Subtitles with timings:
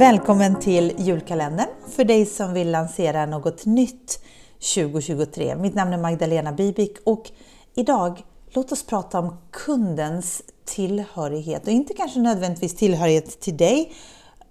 [0.00, 4.22] Välkommen till julkalendern för dig som vill lansera något nytt
[4.74, 5.56] 2023.
[5.56, 7.30] Mitt namn är Magdalena Bibik och
[7.74, 13.92] idag låt oss prata om kundens tillhörighet och inte kanske nödvändigtvis tillhörighet till dig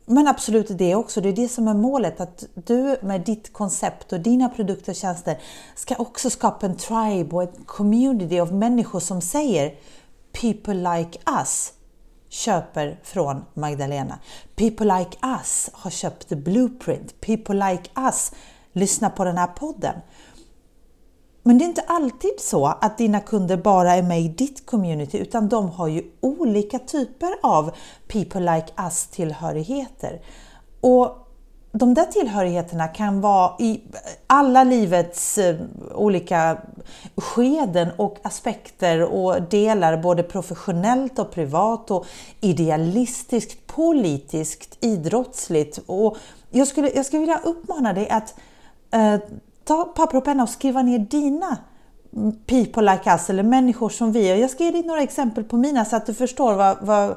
[0.05, 1.21] men absolut det också.
[1.21, 4.95] Det är det som är målet, att du med ditt koncept och dina produkter och
[4.95, 5.37] tjänster
[5.75, 9.73] ska också skapa en tribe och en community av människor som säger
[10.31, 11.73] People like us
[12.29, 14.19] köper från Magdalena.
[14.55, 17.21] People like us har köpt The Blueprint.
[17.21, 18.31] People like us
[18.73, 19.95] lyssnar på den här podden.
[21.43, 25.17] Men det är inte alltid så att dina kunder bara är med i ditt community
[25.17, 27.71] utan de har ju olika typer av
[28.07, 30.21] People like us tillhörigheter.
[30.81, 31.28] Och
[31.71, 33.81] de där tillhörigheterna kan vara i
[34.27, 35.55] alla livets eh,
[35.93, 36.57] olika
[37.15, 42.05] skeden och aspekter och delar, både professionellt och privat och
[42.41, 45.79] idealistiskt, politiskt, idrottsligt.
[45.85, 46.17] Och
[46.49, 48.35] jag skulle, jag skulle vilja uppmana dig att
[48.91, 49.15] eh,
[49.63, 51.57] ta papper och penna och skriva ner dina
[52.13, 54.33] mm, people like us eller människor som vi.
[54.33, 57.15] Och jag ska ge dig några exempel på mina så att du förstår vad, vad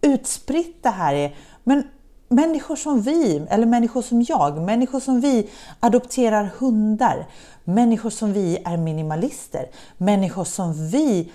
[0.00, 1.36] utspritt det här är.
[1.64, 1.82] Men
[2.28, 7.26] människor som vi, eller människor som jag, människor som vi adopterar hundar,
[7.64, 11.32] människor som vi är minimalister, människor som vi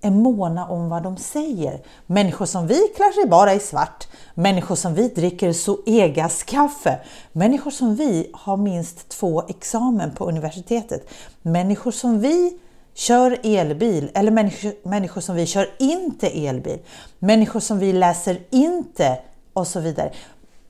[0.00, 4.74] är måna om vad de säger, människor som vi klär sig bara i svart, människor
[4.74, 7.00] som vi dricker Zoegas kaffe,
[7.32, 11.08] människor som vi har minst två examen på universitetet,
[11.42, 12.58] människor som vi
[12.94, 16.78] kör elbil eller människor, människor som vi kör inte elbil,
[17.18, 19.18] människor som vi läser inte
[19.54, 20.12] och så vidare.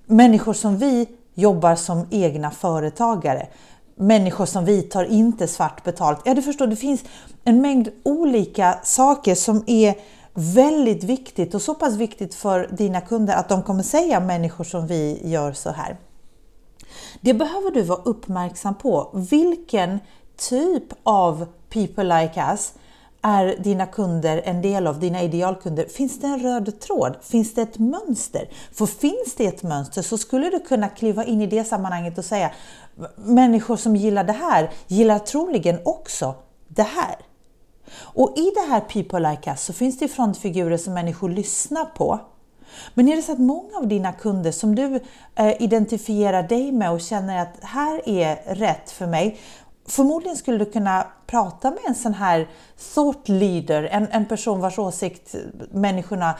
[0.06, 3.46] Människor som vi jobbar som egna företagare.
[3.96, 6.20] Människor som vi tar inte svart betalt.
[6.24, 7.04] Ja, du förstår, det finns
[7.44, 9.94] en mängd olika saker som är
[10.34, 14.86] väldigt viktigt och så pass viktigt för dina kunder att de kommer säga människor som
[14.86, 15.96] vi gör så här.
[17.20, 19.10] Det behöver du vara uppmärksam på.
[19.30, 20.00] Vilken
[20.36, 22.72] typ av people like us
[23.26, 25.86] är dina kunder en del av, dina idealkunder?
[25.86, 27.16] Finns det en röd tråd?
[27.22, 28.48] Finns det ett mönster?
[28.72, 32.24] För finns det ett mönster så skulle du kunna kliva in i det sammanhanget och
[32.24, 32.50] säga
[33.16, 36.34] människor som gillar det här gillar troligen också
[36.68, 37.16] det här.
[37.96, 42.20] Och i det här People Like Us så finns det frontfigurer som människor lyssnar på.
[42.94, 45.00] Men är det så att många av dina kunder som du
[45.34, 49.38] eh, identifierar dig med och känner att här är rätt för mig,
[49.86, 52.48] Förmodligen skulle du kunna prata med en sån här
[52.94, 55.34] thought leader, en, en person vars åsikt
[55.70, 56.34] människorna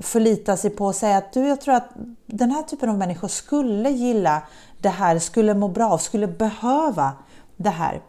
[0.00, 1.90] förlitar sig på och säga att du, jag tror att
[2.26, 4.42] den här typen av människor skulle gilla
[4.78, 7.12] det här, skulle må bra, skulle behöva
[7.56, 8.02] det här.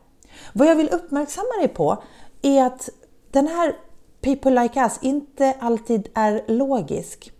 [0.53, 2.03] Vad jag vill uppmärksamma dig på
[2.41, 2.89] är att
[3.31, 3.75] den här
[4.21, 7.31] People Like Us inte alltid är logisk.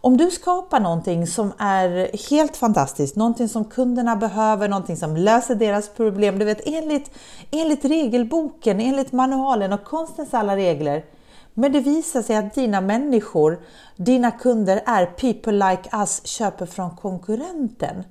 [0.00, 5.54] Om du skapar någonting som är helt fantastiskt, någonting som kunderna behöver, någonting som löser
[5.54, 7.10] deras problem, du vet enligt,
[7.50, 11.04] enligt regelboken, enligt manualen och konstens alla regler.
[11.54, 13.60] Men det visar sig att dina människor,
[13.96, 18.04] dina kunder är people like us, köper från konkurrenten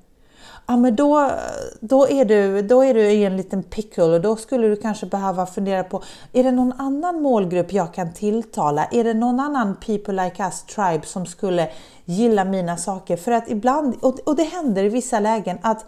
[0.70, 1.32] ja, men då,
[1.80, 5.06] då, är du, då är du i en liten pickle och då skulle du kanske
[5.06, 6.04] behöva fundera på,
[6.34, 8.86] är det någon annan målgrupp jag kan tilltala?
[8.86, 11.70] Är det någon annan people like us tribe som skulle
[12.06, 13.18] gilla mina saker?
[13.18, 15.86] För att ibland, och det händer i vissa lägen, att,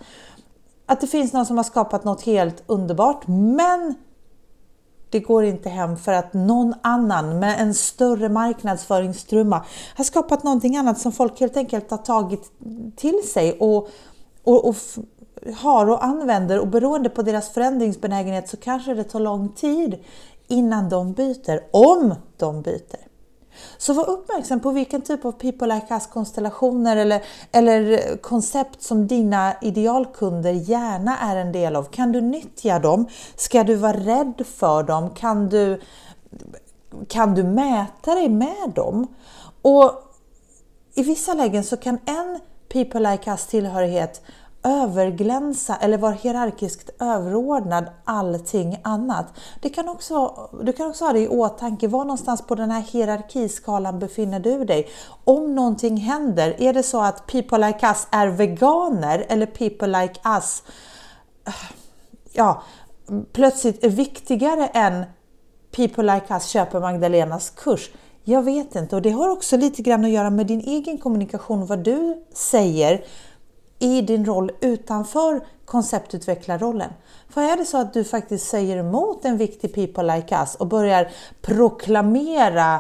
[0.86, 3.96] att det finns någon som har skapat något helt underbart, men
[5.10, 9.66] det går inte hem för att någon annan med en större marknadsföringstrumma
[9.96, 12.52] har skapat någonting annat som folk helt enkelt har tagit
[12.96, 13.90] till sig och,
[14.44, 14.76] och, och
[15.56, 19.98] har och använder och beroende på deras förändringsbenägenhet så kanske det tar lång tid
[20.48, 23.12] innan de byter, om de byter.
[23.78, 29.08] Så var uppmärksam på vilken typ av people like us konstellationer eller, eller koncept som
[29.08, 31.84] dina idealkunder gärna är en del av.
[31.84, 33.06] Kan du nyttja dem?
[33.36, 35.10] Ska du vara rädd för dem?
[35.10, 35.82] Kan du,
[37.08, 39.08] kan du mäta dig med dem?
[39.62, 39.92] Och
[40.96, 42.40] i vissa lägen så kan en
[42.74, 44.22] people like us tillhörighet
[44.64, 49.26] överglänsa eller vara hierarkiskt överordnad allting annat.
[49.62, 52.82] Det kan också, du kan också ha det i åtanke, var någonstans på den här
[52.82, 54.88] hierarkiskalan befinner du dig?
[55.24, 60.20] Om någonting händer, är det så att people like us är veganer eller people like
[60.26, 60.64] us
[61.48, 61.54] eh,
[62.34, 62.64] ja,
[63.34, 65.04] plötsligt är viktigare än
[65.72, 67.90] people like us köper Magdalenas kurs?
[68.24, 71.66] Jag vet inte och det har också lite grann att göra med din egen kommunikation,
[71.66, 73.04] vad du säger
[73.80, 76.90] i din roll utanför konceptutvecklarrollen.
[77.30, 80.68] För är det så att du faktiskt säger emot en viktig people like us och
[80.68, 82.76] börjar proklamera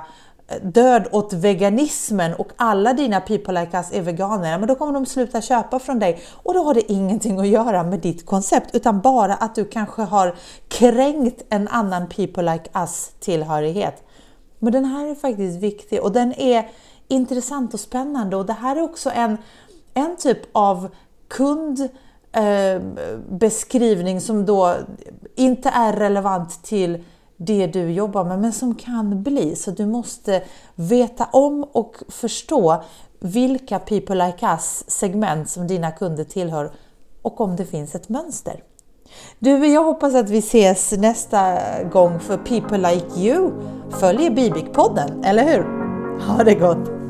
[0.47, 4.93] eh, död åt veganismen och alla dina people like us är veganer, men då kommer
[4.93, 8.75] de sluta köpa från dig och då har det ingenting att göra med ditt koncept
[8.75, 10.35] utan bara att du kanske har
[10.67, 14.03] kränkt en annan people like us tillhörighet.
[14.63, 16.69] Men den här är faktiskt viktig och den är
[17.07, 19.37] intressant och spännande och det här är också en,
[19.93, 20.89] en typ av
[21.27, 24.75] kundbeskrivning eh, som då
[25.35, 27.03] inte är relevant till
[27.37, 29.55] det du jobbar med, men som kan bli.
[29.55, 30.43] Så du måste
[30.75, 32.83] veta om och förstå
[33.19, 36.71] vilka people like us segment som dina kunder tillhör
[37.21, 38.63] och om det finns ett mönster.
[39.39, 41.57] Du, jag hoppas att vi ses nästa
[41.91, 43.51] gång för People Like You.
[43.99, 45.63] Följ Bibik-podden, eller hur?
[46.27, 47.00] Ha det gott!